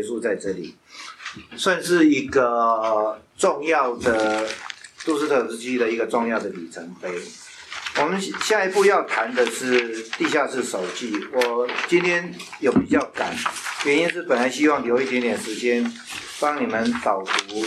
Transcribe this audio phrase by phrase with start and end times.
[0.00, 0.74] 结束在这里，
[1.58, 4.48] 算是一个重要的
[5.04, 7.10] 杜斯特夫斯基的一个重要的里程碑。
[7.96, 11.12] 我们下一步要谈的是地下室手记。
[11.32, 13.36] 我今天有比较赶，
[13.84, 15.92] 原因是本来希望留一点点时间
[16.38, 17.62] 帮你们导读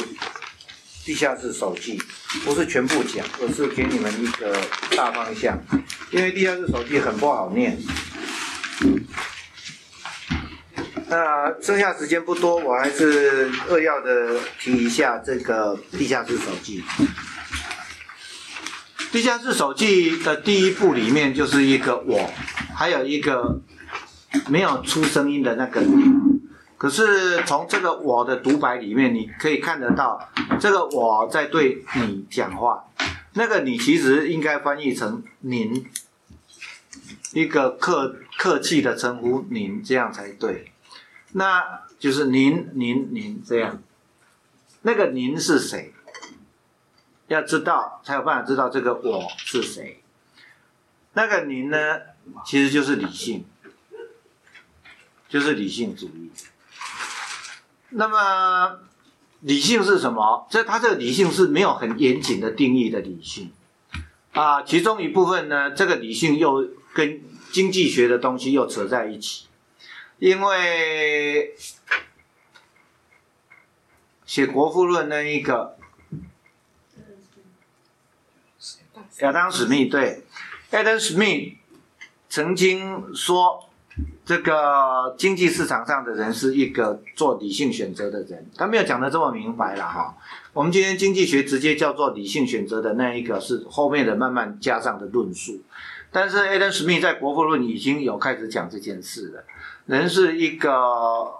[1.06, 2.02] 地下室手记，
[2.44, 4.60] 不是全部讲，而是给你们一个
[4.96, 5.62] 大方向。
[6.10, 7.78] 因为地下室手记很不好念。
[11.14, 16.84] 那剩下时间不多，我还是扼要的提一下这个地下室手记。
[19.12, 22.34] 地下室手记的第一步里面就是一个我，
[22.73, 23.62] 还有一个
[24.48, 26.04] 没有出声音的那个你。
[26.80, 32.85] 可是从这个我的独白里面，你可以看得到，这个我在对你讲话，
[33.34, 35.85] 那个你其实应该翻译成您，
[37.34, 40.71] 一个客客气的称呼您，这样才对。
[41.34, 43.82] 那就是您您您这样，
[44.84, 45.94] 那个您是谁？
[47.27, 50.04] 要知道才有办法知道这个我是谁。
[51.13, 51.77] 那个您呢，
[52.46, 53.46] 其实就是理性，
[55.30, 56.32] 就是理性主义。
[57.90, 58.79] 那么
[59.40, 60.48] 理性是什么？
[60.50, 63.52] 这他这个理性是没有很严谨的定义的理性
[64.34, 64.63] 啊。
[64.63, 67.22] 其中一部分呢，这个理性又跟
[67.52, 69.46] 经济学的东西又扯在一起，
[70.24, 71.53] 因为
[74.25, 75.75] 写《国富论》那一个。
[79.19, 80.24] 亚当·史密对
[80.72, 81.57] 亚当·史密
[82.29, 83.69] 曾经说，
[84.24, 88.50] 这个经济市场上的人是一个做理性选择的人。
[88.56, 90.16] 他没有讲的这么明白了哈。
[90.53, 95.62] 我们今天经济学直接叫做理性选择的那一个是后面的慢慢加上的论述。
[96.13, 99.44] 但是亚当·史密在《国富论》已经有开始讲这件事了。
[99.85, 101.34] 人是一个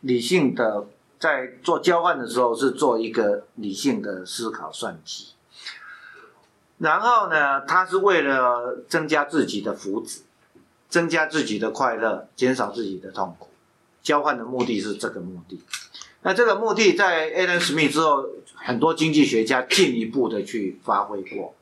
[0.00, 0.86] 理性的，
[1.18, 5.28] 在做交换的时候是做一个理性的思考算计。
[6.78, 10.20] 然后呢，他是为了增加自己的福祉，
[10.88, 13.48] 增加自己的快乐，减少自己的痛苦。
[14.02, 15.62] 交换的目的是这个目的。
[16.22, 21.54] 那这个目的在 Adam Smith 之后，很多经济学家进一步的去发挥过。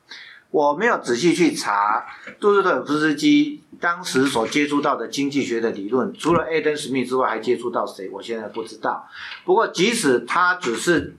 [0.51, 2.05] 我没有仔细去查
[2.39, 8.09] 杜斯特夫斯基当时所接触到的经济学的理论，除了 Adam Smith 之外，还接触到谁？
[8.09, 9.07] 我现在不知道。
[9.43, 11.15] 不过，即使他只是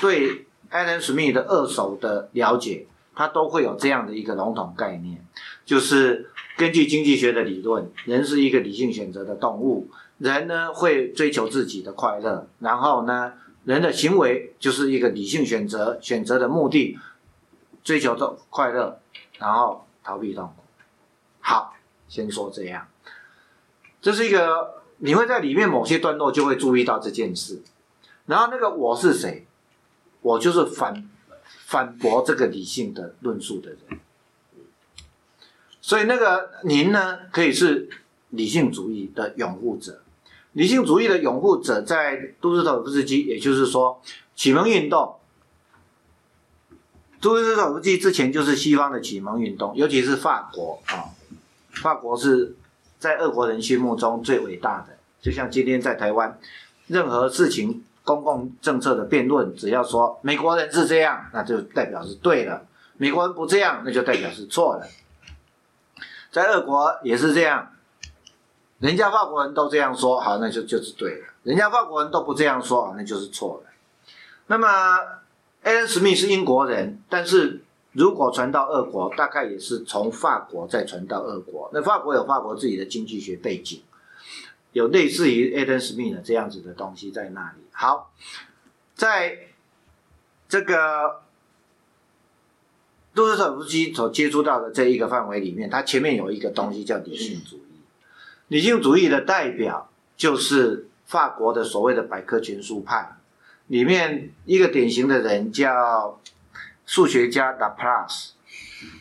[0.00, 2.86] 对 Adam Smith 的二手的了解。
[3.18, 5.24] 他都会有这样的一个笼统概念，
[5.64, 6.28] 就是
[6.58, 9.88] 根据经济学的理论，人是一个理性选择的动物，
[10.18, 13.32] 人呢会追求自己的快乐，然后呢，
[13.64, 16.98] 人的行为就是一个理性选择，选择的目的，
[17.86, 19.00] 追求的快乐，
[19.38, 20.62] 然后逃避痛苦。
[21.40, 21.74] 好，
[22.08, 22.88] 先说这样，
[24.02, 27.62] 这是一个你会在里面某些段落就会注意到这件事，
[28.26, 29.46] 然后那个我是谁？
[30.20, 31.08] 我就是反。
[31.64, 33.78] 反驳这个理性的论述的人，
[35.80, 37.88] 所以那个您呢，可以是
[38.30, 40.00] 理性主义的拥护者。
[40.52, 44.00] 理性主义的拥护者在杜斯妥夫斯基，也就是说
[44.36, 45.16] 启蒙运动。
[47.26, 51.10] 杜斯妥夫斯基之前就是西方的启蒙运动，尤其是法国啊，
[51.72, 52.54] 法国是
[53.00, 54.96] 在俄国人心目中最伟大的。
[55.20, 56.38] 就像今天在台湾，
[56.86, 57.82] 任何事情。
[58.06, 62.60] 公共政策的辩论，只要说美国人是这样，那就代表是对的；
[62.98, 64.86] 美国人不这样，那就代表是错的。
[66.30, 67.72] 在俄国也是这样，
[68.78, 73.70] 人家法国人都这样说，好，那就就是对的；人家法国人都不这样说，那就是错的。
[74.46, 74.68] 那么，
[75.66, 81.68] 艾伦·史密是英国人，但是如果传到俄国，大概也是从法国再传到俄国。
[81.74, 83.82] 那法国有法国自己的经济学背景。
[84.70, 87.64] 有类似于 Adam Smith 这样子的东西在那里。
[87.72, 88.12] 好，
[88.94, 89.38] 在
[90.48, 91.22] 这个
[93.12, 97.80] 杜斯特夫斯基所接触到的这一个范围里面，他前面有一个东西叫理性主义。
[98.46, 103.16] 理性主义的代表就是法国的所谓的百科全书派，
[103.68, 106.20] 里面一个典型的人叫
[106.84, 108.30] 数学家 Laplace。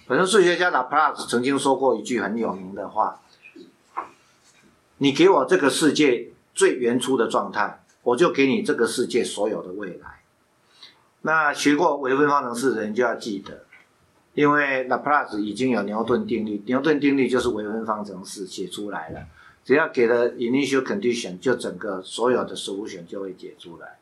[0.08, 3.22] 反正数学家 Laplace 曾经说过一句很有名的话。
[4.98, 10.22] 你给我这个世界最原初的状态，我就给你这个世界所有的未来。
[11.22, 13.66] 那学过微分方程式的人就要记得，
[14.34, 19.28] 因为 Laplace 已经有牛顿定律，牛顿定律就是微分方程式写出来了。
[19.66, 23.98] 只要给了 initial condition，就整个所有的 solution 就会解出来。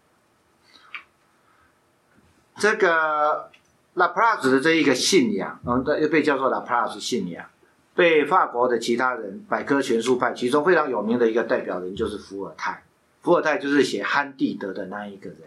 [2.58, 3.50] 这个
[3.96, 7.46] Laplace 的这一个信仰，嗯，又被叫做 Laplace 信仰。
[7.96, 12.84] 被法国的其他人百科全书派，其中非常有名的一个代表人就是伏尔泰。
[13.22, 15.40] 伏尔泰就是写《憨地德》的那一个人。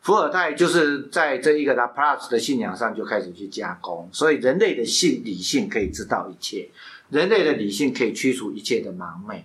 [0.00, 6.70] 伏尔泰就是在这一个拉普拉斯的信仰上就开始去加工，所以人类的性理性可以知道一切，
[7.10, 9.44] 人类的理性可以驱除一切的盲昧，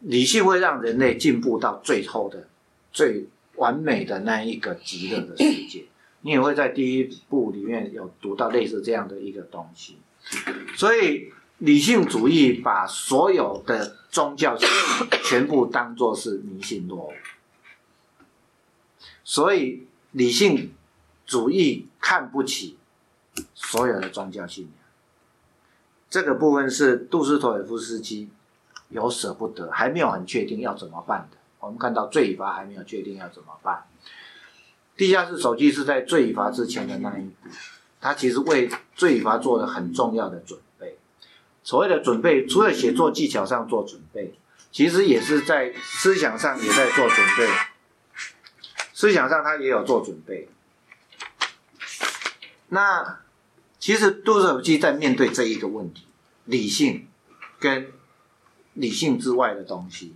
[0.00, 2.48] 理性会让人类进步到最后的
[2.90, 3.26] 最
[3.60, 5.84] 完美的那一个极乐的世界。
[6.22, 9.96] 你也会在第一部里面有读到类似这样的一个东西，
[10.76, 14.54] 所以理性主义把所有的宗教
[15.24, 17.12] 全部当作是迷信落伍，
[19.24, 20.72] 所以理性
[21.24, 22.76] 主义看不起
[23.54, 24.74] 所有的宗教信仰。
[26.10, 28.28] 这个部分是杜斯妥耶夫斯基
[28.90, 31.38] 有舍不得，还没有很确定要怎么办的。
[31.60, 33.84] 我们看到罪罚还没有确定要怎么办。
[34.96, 37.48] 地下室手机是在罪罚之前的那一步，
[38.00, 40.98] 他其实为罪罚做了很重要的准备。
[41.62, 44.34] 所谓的准备，除了写作技巧上做准备，
[44.72, 47.48] 其实也是在思想上也在做准备。
[48.92, 50.48] 思想上他也有做准备。
[52.68, 53.20] 那
[53.78, 56.06] 其实杜手机在面对这一个问题，
[56.44, 57.08] 理性
[57.58, 57.90] 跟
[58.74, 60.14] 理性之外的东西，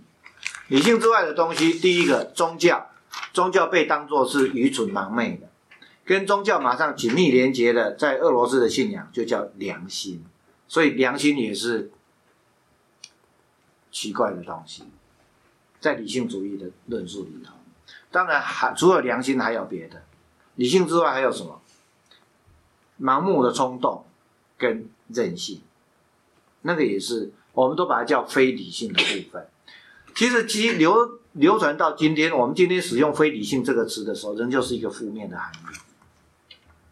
[0.67, 2.89] 理性之外的东西，第一个宗教。
[3.31, 5.47] 宗教被当作是愚蠢盲昧的，
[6.03, 10.23] 跟宗教马上紧密连接的，在俄罗斯的信仰就叫良心，
[10.67, 11.91] 所以良心也是
[13.89, 14.83] 奇怪的东西，
[15.79, 17.53] 在理性主义的论述里头，
[18.11, 20.03] 当然还除了良心还有别的，
[20.55, 21.61] 理性之外还有什么？
[22.99, 24.05] 盲目的冲动
[24.57, 25.61] 跟任性，
[26.63, 29.47] 那个也是，我们都把它叫非理性的部分。
[30.15, 31.19] 其实其流。
[31.35, 35.75] 流传到今天，我们今天使用“非理性”这个词的时候，仍旧是一个负面的含义。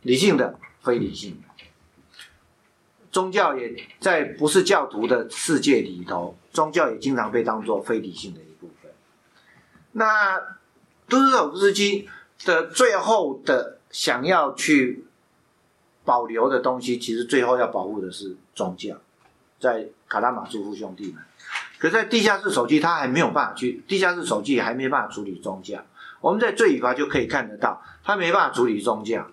[0.02, 1.64] 理性的、非理性的，
[3.10, 8.92] 宗教也在不是教徒的世界里头，宗教也经常被当作非理性的一部分。
[9.94, 10.38] 那
[11.08, 12.10] 都斯妥夫斯基
[12.44, 15.06] 的最后的想要去
[16.04, 18.98] 保留的东西，其实最后要保护的是宗教，
[19.58, 21.24] 在卡拉马祖夫兄弟们。
[21.84, 25.84] 可在地下室手机，他还没有办法去地下室手机还没办法处理宗教。
[26.22, 29.28] 我们在罪与罚就可以看得到，他没办法处理宗教，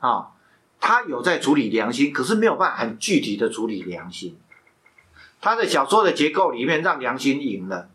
[0.00, 0.32] 啊，
[0.80, 4.36] 他有在处理良心，可是没有办法很具体的处理良心。
[5.40, 7.88] 他的小说的结构里面让良心赢了，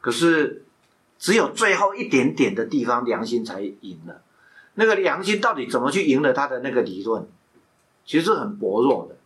[0.00, 0.62] 可是
[1.18, 4.22] 只有最后一点点的地方良心才赢了。
[4.74, 7.26] 那个良心到底怎么去赢了他的那个理论，
[8.04, 9.16] 其实是很薄弱的。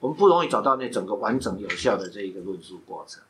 [0.00, 3.22] 我们不容易找到那整个完整有效的这一个论述过程。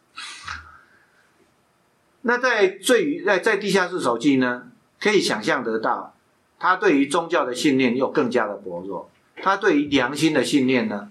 [2.22, 4.70] 那在最于在在地下室手记呢，
[5.00, 6.14] 可以想象得到，
[6.58, 11.10] 他对于宗教的信念又更加的薄弱，他对于良心的信念呢，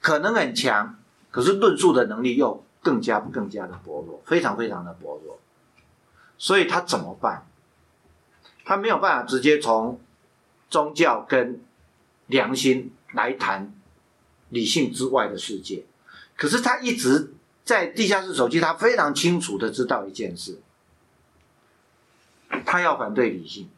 [0.00, 0.96] 可能很强，
[1.30, 5.40] 可是论述的能力又更加更加的薄弱，非常非常的薄弱。
[6.38, 7.46] 所以他怎么办？
[8.64, 10.00] 他没有办法直接从
[10.70, 11.60] 宗教跟
[12.28, 13.74] 良心来谈。
[14.50, 15.84] 理性之外的世界，
[16.36, 17.32] 可是他一直
[17.64, 20.60] 在地下室手机，他非常清楚的知道一件事，
[22.64, 23.68] 他要反对理性，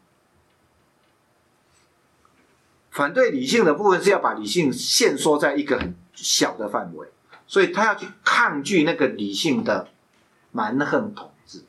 [2.91, 7.07] 反对理性的部分是要把理性限缩在一个很小的范围，
[7.47, 9.89] 所以他要去抗拒那个理性的
[10.51, 11.63] 蛮横统治，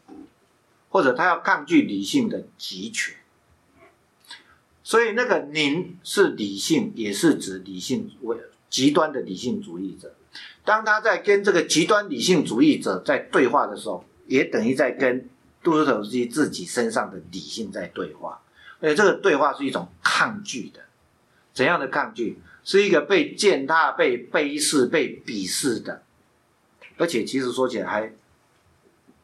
[0.91, 3.17] 或者他要抗拒理性的集权，
[4.83, 8.37] 所以那个“您”是理性，也是指理性为。
[8.71, 10.15] 极端的理性主义者，
[10.65, 15.29] 当他在跟这个极端理性主义者在对话的时候，也等于在跟
[15.63, 18.41] 杜斯妥夫斯基自己身上的理性在对话，
[18.81, 20.81] 而且这个对话是一种抗拒的，
[21.53, 22.39] 怎样的抗拒？
[22.65, 26.03] 是一个被践踏、被卑视、被鄙视的，
[26.99, 28.13] 而且其实说起来还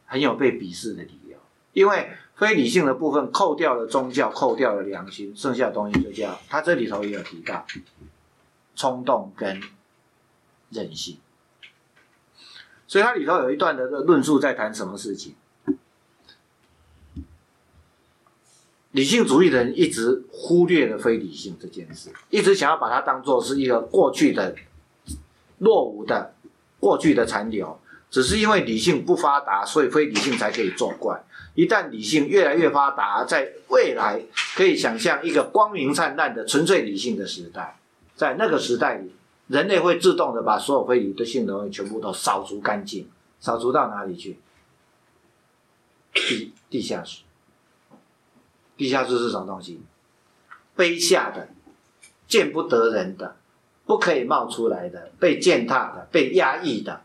[0.07, 1.37] 很有被鄙视的理由，
[1.75, 7.67] 因为非理性的部分扣掉了宗教，扣掉了良心，剩下的东西就叫他这里头也有提到。
[8.77, 9.61] 冲动跟
[10.71, 11.19] 任性，
[12.87, 15.35] 所以它里头有一段的论述在谈什么事情？
[18.91, 24.55] 理性主义的人一直忽略了非理性这件事，一直想要把它当做是一个过去的
[25.59, 26.35] 落伍的
[26.79, 31.25] 过去的残留，只是因为理性不发达，所以非理性才可以作怪。
[31.55, 34.21] 一旦理性越来越发达，在未来
[34.57, 37.77] 可以想象一个光明灿烂的纯粹理性的时代。
[38.17, 39.13] 在那个时代里，
[39.49, 44.39] 人类会自动的把所有非理性的东西全部都扫除干净，扫除到哪里去？
[46.13, 47.23] 地地下室。
[48.77, 49.81] 地下室是什么东西？
[50.77, 51.49] 卑下的、
[52.27, 53.37] 见不得人的、
[53.85, 57.05] 不可以冒出来的、被践踏的、被压抑的。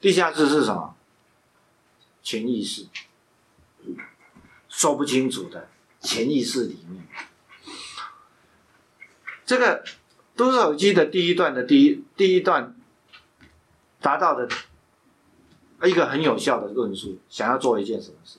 [0.00, 0.96] 地下室是什么？
[2.22, 2.86] 潜意识，
[4.68, 5.68] 说不清楚的
[6.00, 7.04] 潜意识里面。
[9.52, 9.84] 这个
[10.34, 12.74] 都市手机的第一段的第一第一段
[14.00, 14.48] 达到的
[15.86, 18.38] 一个很有效的论述，想要做一件什么事，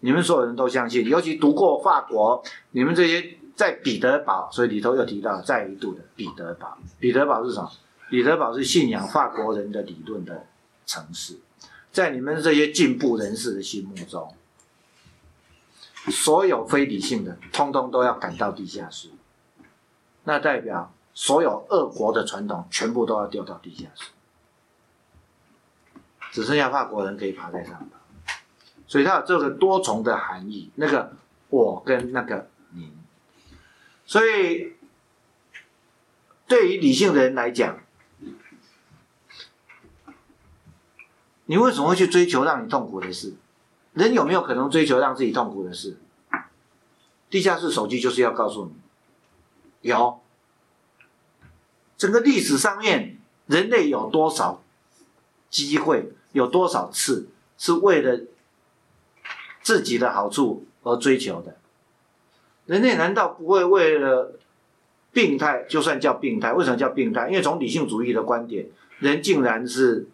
[0.00, 6.76] 你们所有人都相信，尤其读过法国，你们这些在彼得堡，所以里头又提到再一度的彼得堡。
[7.00, 7.72] 彼得堡是什么？
[8.10, 10.44] 彼得堡是信仰法国人的理论的
[10.84, 11.38] 城市，
[11.90, 14.34] 在你们这些进步人士的心目中，
[16.10, 19.08] 所有非理性的，通通都要赶到地下室。
[20.28, 24.10] 那代表所有恶国的传统全部都要掉到地下室，
[26.32, 28.34] 只剩下法国人可以爬在上头，
[28.88, 30.72] 所以它有这个多重的含义。
[30.74, 31.12] 那个
[31.48, 32.92] 我跟那个你，
[34.04, 34.74] 所以
[36.48, 37.78] 对于理性的人来讲，
[41.44, 43.36] 你为什么会去追求让你痛苦的事？
[43.92, 45.98] 人有没有可能追求让自己痛苦的事？
[47.30, 48.72] 地下室手机就是要告诉你。
[49.80, 50.20] 有，
[51.96, 54.62] 整个历史上面，人类有多少
[55.48, 58.20] 机会，有多少次是为了
[59.62, 61.56] 自己的好处而追求的？
[62.66, 64.38] 人类难道不会为了
[65.12, 65.64] 病态？
[65.68, 67.28] 就算叫病态，为什么叫病态？
[67.28, 68.66] 因为从理性主义的观点，
[68.98, 70.08] 人竟然是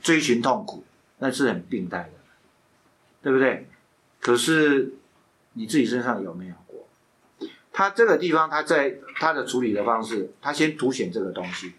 [0.00, 0.84] 追寻痛苦，
[1.18, 2.10] 那是很病态的，
[3.22, 3.68] 对不对？
[4.20, 4.94] 可是
[5.54, 6.54] 你自己身上有没有？
[7.76, 11.74] 他这个地方，他在他的处理的方式，他先凸显这个东西，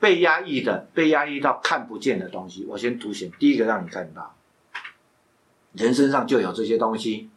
[0.00, 3.30] 被压抑的，被压抑到看不见的东西，我先凸显。
[3.38, 4.34] 第一个让你看到，
[5.74, 7.30] 人身上就有这些东西。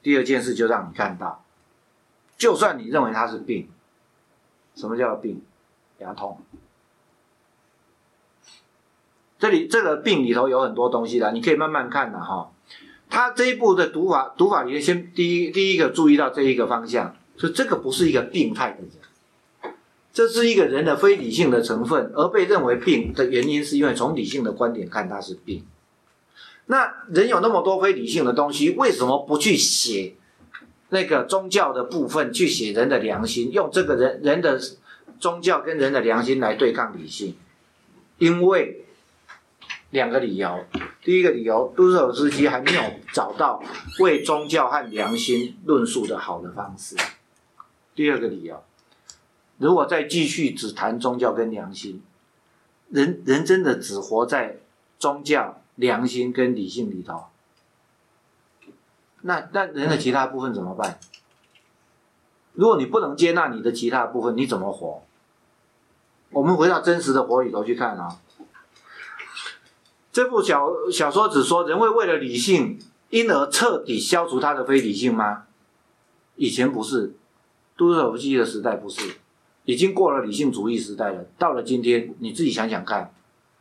[0.00, 1.44] 第二件事就让你看到，
[2.36, 3.68] 就算你认为它是病，
[4.76, 5.42] 什么叫病？
[5.98, 6.40] 牙痛。
[9.40, 12.52] 这里这个病里头有很多东西的，你可以慢慢看的哈。
[13.10, 19.74] 他这一步的读法，读法里面先第一第一个注意到这一个方向，所以这个不是一个病态的人，
[20.12, 25.64] 这是一个人的非理性的成分，而被认为病的原因，是因为从理性的观点看他是病。
[26.66, 30.14] 那人有那么多非理性的东西，为什么不去写
[30.90, 34.60] 那个宗教的部分，去写人的良心，用这个人人的
[35.18, 37.36] 宗教跟人的良心来对抗理性？
[38.18, 38.84] 因为。
[39.90, 40.66] 两个理由，
[41.02, 43.62] 第一个理由，都市斯基还没有找到
[44.00, 46.96] 为宗教和良心论述的好的方式。
[47.94, 48.62] 第二个理由，
[49.56, 52.02] 如果再继续只谈宗教跟良心，
[52.90, 54.58] 人人真的只活在
[54.98, 57.26] 宗教、良心跟理性里头，
[59.22, 60.98] 那那人的其他部分怎么办？
[62.52, 65.02] 如果你不能接纳你的其他部分，你怎么活？
[66.30, 68.20] 我们回到真实的活里头去看啊。
[70.18, 72.76] 这部小小说只说人会为了理性，
[73.10, 75.44] 因而彻底消除他的非理性吗？
[76.34, 77.14] 以前不是，
[77.76, 79.14] 都市手机的时代不是，
[79.64, 81.24] 已经过了理性主义时代了。
[81.38, 83.14] 到了今天，你自己想想看，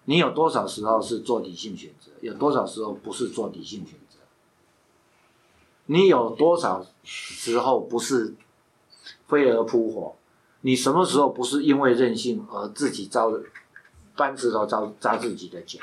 [0.06, 4.18] 你有多少时候是做理性选择，有多少时候不是做理性选择？
[5.86, 8.34] 你有多少时候不是
[9.28, 10.16] 飞蛾扑火？
[10.62, 13.32] 你什么时候不是因为任性而自己招
[14.16, 15.78] 搬石头招扎自己的脚？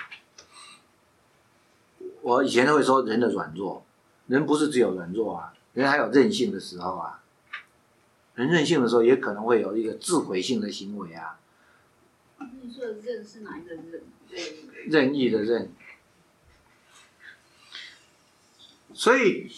[2.24, 3.84] 我以前都会说人的软弱，
[4.28, 7.20] 人不是只有软弱啊，人还有任性的时候啊。
[8.34, 11.38] 人任性的时候，也可能会有一个自毁性的行为啊。
[12.62, 14.02] 你说的任是哪一个任？
[14.88, 15.70] 任意的任。
[18.94, 19.52] 所以，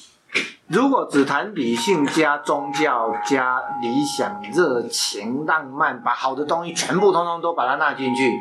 [0.67, 8.41] 如果只谈理性加宗教加理想、热情、浪漫，把好的东西全部通通都把它纳进去，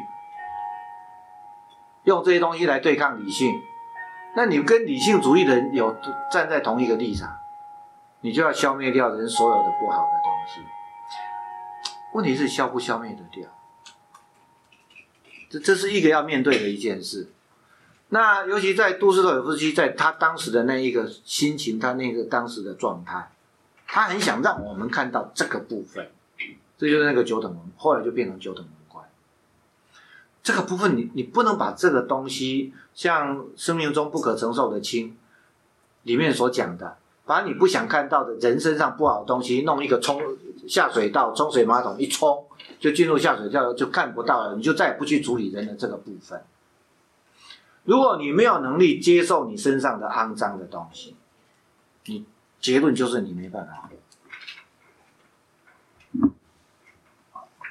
[2.05, 3.61] 用这些东西来对抗理性。
[4.35, 5.95] 那你跟理性主义的人有
[6.31, 7.37] 站在同一个立场，
[8.21, 10.61] 你就要消灭掉人所有的不好的东西。
[12.13, 13.49] 问题是消不消灭得掉？
[15.49, 17.29] 这这是一个要面对的一件事。
[18.09, 23.31] 那尤其在都市有夫斯基，在他当时的那一个心情，他那个当时的状态，
[23.87, 26.11] 他很想让我们看到这个部分。
[26.77, 28.73] 这就是那个九等门，后来就变成九等门。
[30.43, 35.17] 这个部分，你你不能把这个东西，像生命中不可承受的轻，
[36.03, 40.21] 里面所讲的，把你不想看到的人身上不好的东西，弄一个冲
[40.67, 42.45] 下水道冲水马桶一冲，
[42.79, 46.41] 就进入下水道就看不到了，你就再也不去处理人的这个部分。
[47.83, 51.15] 如果你没有能力接受你身上的肮脏的东西，
[52.05, 52.25] 你
[52.61, 53.89] 结论就是你没办法。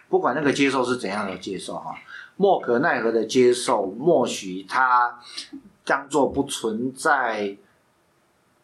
[0.08, 1.96] 不管那个接受是怎样的接受哈。
[2.36, 5.20] 莫可奈何的接受，默许他
[5.84, 7.56] 当做不存在，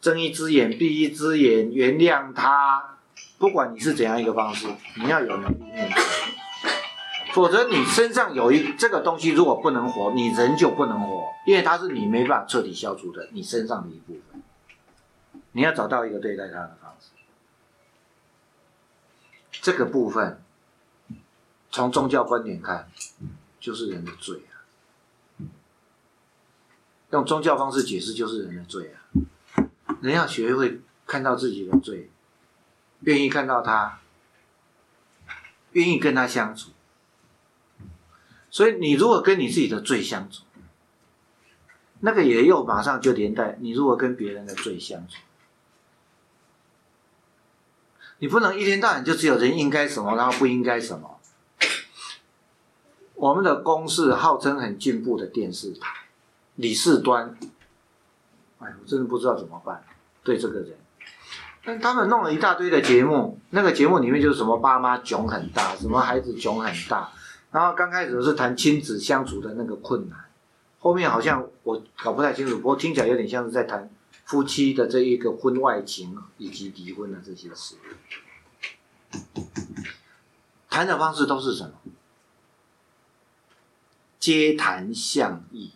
[0.01, 2.99] 睁一只眼闭一只眼，原谅他。
[3.39, 6.03] 不管你是怎样一个方式，你要有能力面对，
[7.33, 14.43] 否则你身上有一这个东西，如果不能活，你人就不能活，因为它是你没办法彻底消除的，你身上的一部分。
[15.53, 17.11] 你要找到一个对待它的方式，
[19.51, 20.43] 这个部分
[21.71, 22.89] 从宗教观点看，
[23.61, 24.67] 就是人的罪啊。
[27.11, 28.99] 用宗教方式解释，就是人的罪啊。
[30.01, 32.11] 人要学会看到自己的罪。
[33.03, 33.99] 愿意看到他，
[35.73, 36.73] 愿意跟他相处，
[38.51, 40.45] 所以你如果跟你自己的罪相处，
[42.01, 45.17] 那个也又马上就连带你如果跟别人的罪相处，
[48.19, 51.20] 你不能一天到晚就只有人应该什么，然后不应该什么。
[53.21, 55.91] 我们的公视号称很进步的电视台，
[56.55, 57.37] 李世端，
[58.61, 59.85] 哎，我真的不知道怎么办，
[60.25, 60.79] 对这个人。
[61.63, 67.13] 但他们弄了一大堆的节目，那个节目里面就是什么爸妈囧很大，什么孩子囧很大，
[67.51, 70.19] 然后刚开始是谈亲子相处的那个困难，
[70.79, 73.91] 后面好像我搞不太清楚，不过听起来有点像是在谈
[74.25, 77.75] 夫妻的这一个婚外情以及离婚的这些事，
[80.71, 81.73] 谈的方式都是什么？
[84.21, 85.73] 皆谈相异。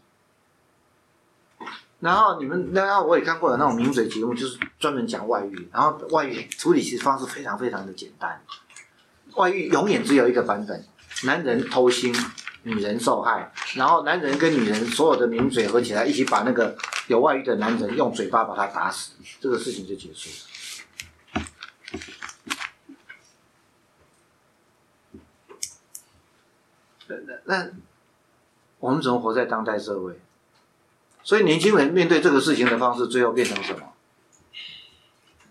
[2.00, 8.42] 然后你们，然后我也看过有那种名嘴节目，就是专门讲外遇，然后外遇处理其实方式非常非常的简单，
[9.36, 10.84] 外遇永远只有一个版本，
[11.22, 12.14] 男人偷腥，
[12.64, 20.36] 女人受害，然后男人跟女人所有的名嘴合起来，一起把那个有外遇的男人用嘴巴把他打死，这个事情就结束了。
[27.06, 27.70] 那那，
[28.84, 30.20] 我们怎么活在当代社会？
[31.22, 33.94] 所以年轻人面对这个事情的方式，最后变成什么？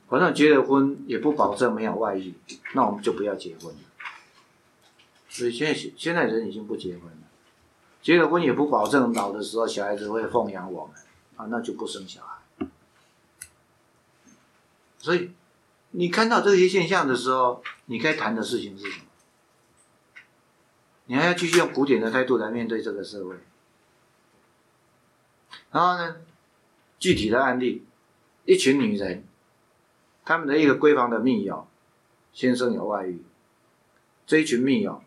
[0.07, 2.35] 反正结了婚也不保证没有外遇，
[2.75, 3.79] 那我们就不要结婚了。
[5.29, 7.27] 所以现现在人已经不结婚了，
[8.03, 10.93] 结了婚也不保证老的时候小孩子会奉养我们
[11.35, 12.67] 啊，那就不生小孩。
[14.99, 15.31] 所以
[15.89, 19.05] 你看到这些现象的时候，你该谈的事情是什么？
[21.05, 23.35] 你还要继续用古典的态度来面对这个社会。
[25.71, 26.17] 然后呢，
[26.99, 27.83] 具体的案例，
[28.45, 29.23] 一群女人，
[30.23, 31.67] 他们的一个闺房的密友，
[32.31, 33.23] 先生有外遇，
[34.25, 35.03] 这一群密友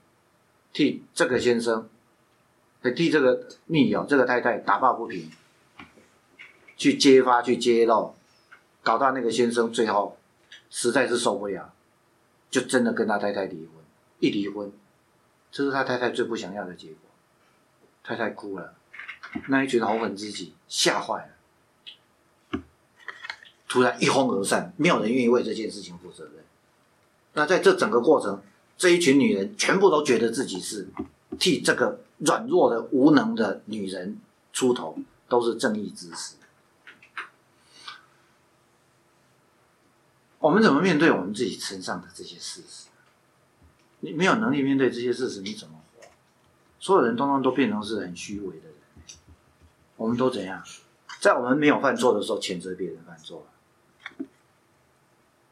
[0.72, 1.88] 替这个先生，
[2.94, 5.30] 替这个密友这个太太打抱不平，
[6.76, 8.14] 去揭发去揭露，
[8.82, 10.18] 搞到那个先生最后
[10.68, 11.72] 实在是受不了，
[12.50, 13.84] 就真的跟他太太离婚，
[14.18, 14.72] 一离婚，
[15.56, 16.98] 这是他太太最不想要的结果，
[18.04, 18.74] 太太哭了。
[19.48, 21.30] 那一群红粉知己吓坏
[22.52, 22.60] 了，
[23.66, 26.44] 突然一哄而散，没有人愿意为这件事情负责任。
[27.32, 28.42] 那在这整个过程，
[28.76, 30.88] 这一群女人全部都觉得自己是
[31.38, 34.20] 替这个软弱的、无能的女人
[34.52, 36.34] 出头，都是正义之士。
[40.38, 42.88] 我们怎么面对我们自己身上的这些事实？
[44.06, 46.04] 你没有能力面对这些事实，你怎么活？
[46.78, 48.74] 所有人通通都变成是很虚伪的人。
[49.96, 50.62] 我们都怎样？
[51.18, 53.44] 在我们没有犯错的时候，谴责别人犯错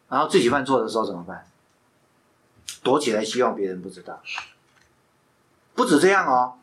[0.08, 1.48] 然后自己犯错的时候怎么办？
[2.84, 4.22] 躲起来，希望别人不知道。
[5.74, 6.54] 不止这样哦，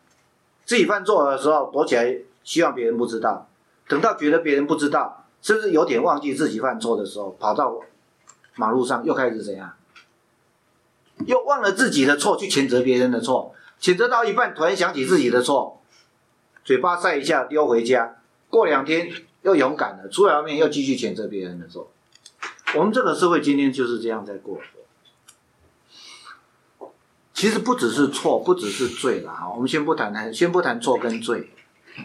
[0.64, 3.50] 自己犯错的时候躲起来，希望别人不知道。
[3.90, 7.82] 等到觉得别人不知道，甚至有点忘记自己犯错的时候，跑到
[8.56, 9.74] 马路上又开始怎样？
[11.26, 13.54] 又忘了自己的错，去谴责别人的错。
[13.80, 15.82] 谴责到一半，突然想起自己的错。
[16.64, 18.18] 嘴巴晒一下，丢回家。
[18.50, 21.92] 过两天又勇敢了，出来外面又继续谴责别人的错。
[22.76, 24.60] 我们这个社会今天就是这样在过。
[27.34, 29.50] 其实不只是错，不只是罪了哈。
[29.52, 31.50] 我们先不谈谈，先不谈错跟罪。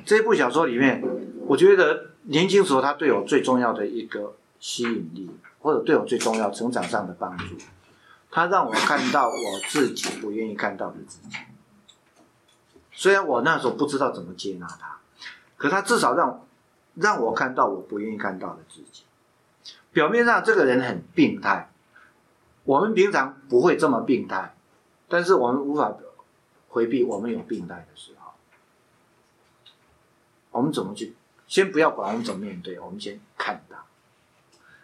[0.04, 1.04] 这部小说里面，
[1.46, 7.44] 我觉得年轻时候他对我最重要的一个吸引力，或者对我最重要成长上的帮助，
[8.36, 11.38] 他让我看到我自己不愿意看到的自己。
[12.92, 14.98] 虽然我那时候不知道怎么接纳他，
[15.56, 16.46] 可他至少让
[16.96, 19.04] 让我看到我不愿意看到的自己。
[19.90, 21.70] 表面上这个人很病态，
[22.64, 24.54] 我们平常不会这么病态，
[25.08, 25.94] 但是我们无法
[26.68, 28.32] 回避我们有病态的时候。
[30.50, 31.16] 我们怎么去？
[31.48, 33.86] 先不要管我们怎么面对，我们先看到。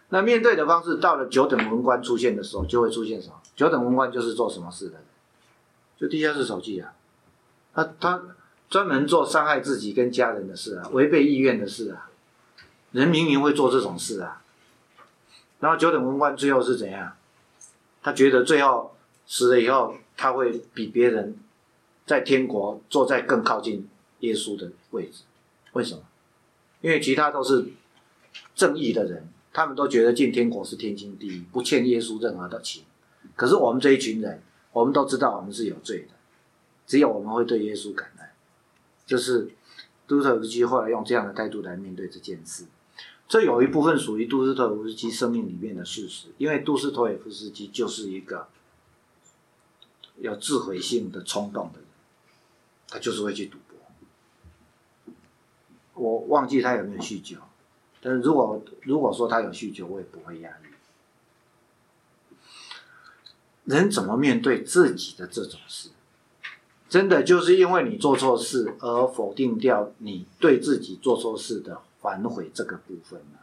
[0.09, 3.35] 那面对的方式，到了九等文官出现的时候，就会出现什么？
[3.55, 5.01] 九等文官就是做什么事的？
[5.97, 6.93] 就地下室手记啊。
[7.73, 8.21] 他他
[8.69, 12.09] 专门做伤害自己跟家人的事啊，违背意愿的事啊，
[12.91, 14.41] 人明明会做这种事啊。
[15.59, 17.15] 然后九等文官最后是怎样？
[18.01, 21.37] 他觉得最后死了以后，他会比别人
[22.05, 23.87] 在天国坐在更靠近
[24.19, 25.23] 耶稣的位置。
[25.71, 26.01] 为什么？
[26.81, 27.67] 因为其他都是
[28.53, 32.83] 正义的人，他们都觉得进天国是天经地义，不欠耶稣任何的情。
[33.35, 34.41] 可是我们这一群人，
[34.71, 36.13] 我们都知道我们是有罪的，
[36.85, 38.27] 只有我们会对耶稣感恩。
[39.05, 39.49] 就是
[40.07, 42.65] 杜斯特夫斯基后来用这样的态度来面对这件事。
[43.27, 48.47] 这有一部分属于杜斯托夫斯基生命里面的事实，因为杜斯托耶夫斯基就是一个
[50.19, 51.87] 有自毁性的冲动的人，
[52.87, 53.77] 他就是会去赌博。
[55.95, 57.37] 我忘记他有没有酗酒，
[58.01, 60.72] 但是如果如果说他有酗酒，我也不会压抑。
[63.65, 65.89] 人怎么面对自己的这种事？
[66.89, 71.81] 真的就是因为你做错事而否定掉你对自己做错事的。
[72.03, 73.39] 反悔这个部分呢，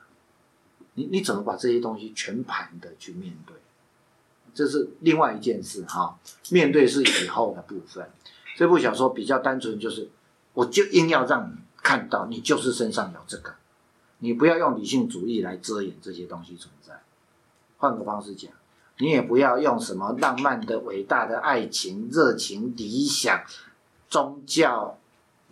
[0.92, 3.56] 你你怎么把这些东西全盘的去面对？
[4.52, 6.18] 这是另外一件事哈。
[6.50, 8.10] 面对是以后的部分。
[8.58, 10.10] 这部小说比较单纯，就是
[10.52, 13.54] 我就硬要让你看到，你就是身上有这个，
[14.18, 17.00] 你不要用理性主义来遮掩这些东西存在。
[17.78, 18.52] 换个方式讲，
[19.00, 23.42] 你也不要用什么浪漫的、伟大的爱情、热情、理想、
[24.08, 24.96] 宗教。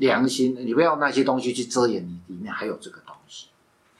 [0.01, 3.49] 良心，你不要那些东西去遮掩你里面还有这个东西。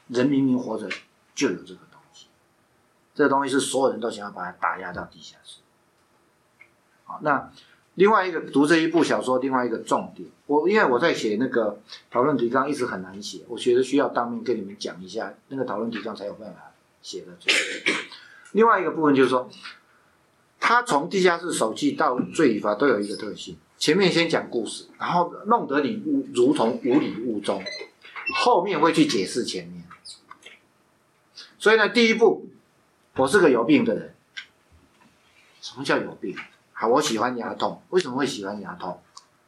[0.07, 0.87] 人明明活着
[1.35, 2.27] 就有这个东西，
[3.13, 5.59] 这个东西是所有人都想要把它打压到地下室。
[7.03, 7.51] 好，那
[7.95, 17.55] 另外一个读这一部小说，另外一个重点，我因为我在写那个讨论提纲一直很难写，我觉得需要当面跟你们讲一下那个讨论提纲才有办法写的出来。
[18.53, 19.49] 另外一个部分就是说，
[20.59, 23.57] 他从地下室手记到罪与罚都有一个特性。
[23.77, 27.63] 前面先讲故事，然后弄得你如同无理无中，
[28.35, 29.83] 后面会去解释前面。
[31.57, 32.47] 所以呢，第一步，
[33.15, 34.13] 我是个有病的人。
[35.61, 36.35] 什么叫有病？
[36.73, 37.81] 好，我喜欢牙痛。
[37.89, 39.01] 为什么会喜欢牙痛？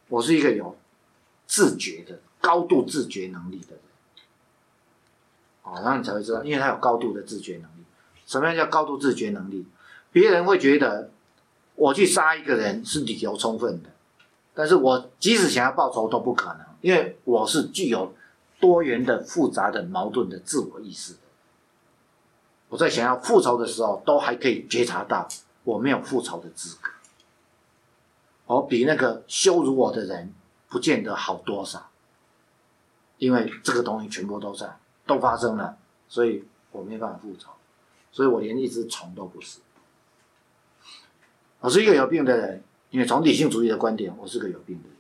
[0.08, 0.78] 我是一个有
[1.48, 3.80] 自觉的、高度自觉能力的人。
[5.64, 7.81] 哦，然后你才会知道，因为他有高度的自觉能力。
[8.32, 9.68] 什么样叫高度自觉能力？
[10.14, 11.12] 别人会觉得
[11.76, 13.90] 我去杀一个人是理由充分的。
[14.54, 18.14] 但是我即使想要报仇都不可能，因为我是具有
[18.62, 21.20] 多元的、复杂的、矛盾的自我意识的。
[22.70, 25.28] 我在想要复仇的时候，都还可以觉察到
[25.66, 26.90] 我没有复仇的资格。
[28.46, 30.34] 我比那个羞辱我的人
[30.70, 31.90] 不见得好多少，
[33.18, 37.50] 因为这个东西全部都在，都发生了，所以我没办法复仇，
[38.12, 39.60] 所以我连一只虫都不是。
[41.60, 42.64] 我是一个有病的人。
[42.92, 44.98] 因为从理性主义的观点，我是个有病的人。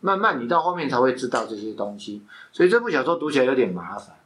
[0.00, 2.20] 慢慢，你到后面才会知道这些东西。
[2.50, 4.16] 所以这部小说读起来有点麻烦。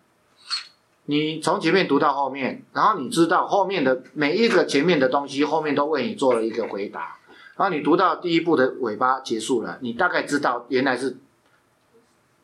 [1.05, 7.19] 你从前面读到后面，然后你知道后面的每一个前面的东西，后面都为你做了一个回答。
[7.57, 11.19] 然后你读到第一部的尾巴结束了，你大概知道原来是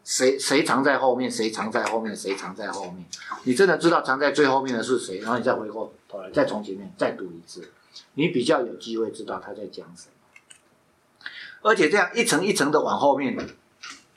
[0.09, 3.05] 谁谁藏在后面，谁藏在后面，谁藏在后面。
[3.44, 7.71] 你真的知道藏在最后面的是谁，然后你再回过头来再从前面再读一次，
[8.14, 11.29] 你比较有机会知道他在讲什么。
[11.61, 13.37] 而且这样一层一层的往后面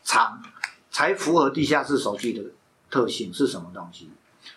[0.02, 0.42] 藏，
[0.90, 2.42] 才符合地下室手机的
[2.90, 4.10] 特性是什么东西？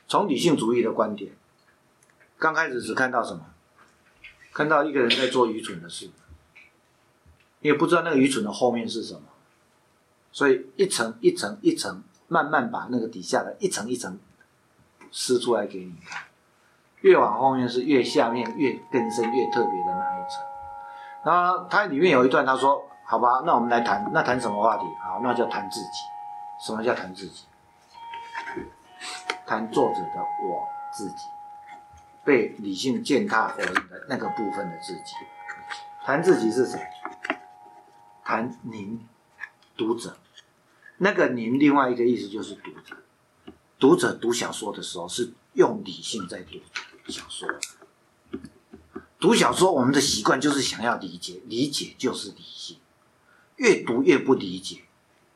[0.06, 1.32] 从理性主义的观点，
[2.38, 3.44] 刚开始只看到什么？
[4.52, 6.10] 看到一个人在做愚蠢的事，
[7.58, 9.22] 也不知道那个愚蠢的后面是什么，
[10.34, 14.18] 所以一层一层一层慢慢把那个底下的一层一层
[15.12, 16.24] 撕出来给你看，
[17.02, 20.42] 越往后面是越下面越更深越特别的那一层。
[21.24, 24.84] 然后它里面有一段，他说：“好吧，那我们来谈，那谈什么话题？
[25.00, 25.88] 好，那叫谈自己。
[26.60, 27.44] 什么叫谈自己？
[29.46, 31.26] 谈作者的我自己，
[32.24, 33.64] 被理性践踏的
[34.08, 35.14] 那个部分的自己。
[36.02, 36.80] 谈自己是谁？
[38.24, 39.06] 谈您，
[39.76, 40.16] 读者。
[40.98, 42.96] 那个您，另外一个意思就是读者。
[43.78, 46.60] 读者读小说的时候，是用理性在读
[47.08, 47.48] 小说。”
[49.20, 52.76] 读小说，我们的习惯就是想要理解，理解就是理性，
[53.56, 54.82] 越读越不理解。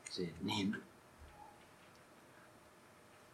[0.09, 0.73] 所以您，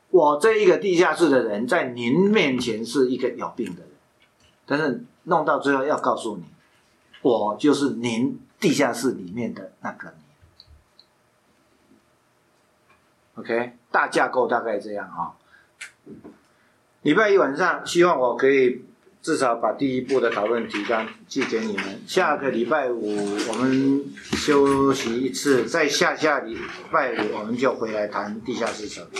[0.10, 3.92] 我这一个地下室的人，在您面前是一个有病的人，
[4.66, 6.46] 但是弄到最后要告诉你，
[7.22, 10.24] 我就是您地下室里面的那个你。
[13.36, 15.36] OK，大架构大概这样哈。
[17.04, 18.84] 礼拜一晚上，希望我可以。
[19.26, 22.00] 至少把第一步的讨论提纲寄给你们。
[22.06, 23.18] 下个礼拜五
[23.50, 26.56] 我们休息一次，再下下礼
[26.92, 29.20] 拜五我们就回来谈地下室设备。